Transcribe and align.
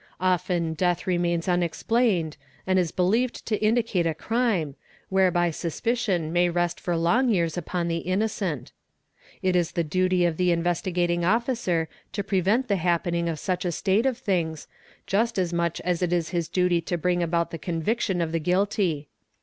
Often 0.19 0.73
'death 0.73 1.05
remains 1.05 1.47
unexplained 1.47 2.35
and 2.65 2.79
is 2.79 2.91
believed 2.91 3.45
to 3.45 3.63
indicate 3.63 4.07
a 4.07 4.15
crime, 4.15 4.73
whereby 5.09 5.51
suspicion 5.51 6.33
may 6.33 6.49
rest 6.49 6.79
for 6.79 6.97
long 6.97 7.29
years 7.29 7.55
upon 7.55 7.87
the 7.87 7.97
innocent 7.99 8.71
®, 9.27 9.29
It 9.43 9.55
is 9.55 9.73
the 9.73 9.83
duty 9.83 10.25
of 10.25 10.37
the 10.37 10.51
Investigating 10.51 11.23
Officer 11.23 11.87
to 12.13 12.23
prevent 12.23 12.67
the 12.67 12.77
happening 12.77 13.29
of 13.29 13.37
such 13.37 13.63
a 13.63 13.71
state 13.71 14.07
of 14.07 14.17
things 14.17 14.67
just 15.05 15.37
as 15.37 15.53
much 15.53 15.79
as 15.81 16.01
it 16.01 16.11
is 16.11 16.29
his 16.29 16.47
duty 16.47 16.81
to 16.81 16.97
bring 16.97 17.21
about 17.21 17.51
the 17.51 17.59
conviction 17.59 18.21
of 18.21 18.31
the 18.31 18.39
i 18.39 18.39
guilty. 18.39 19.07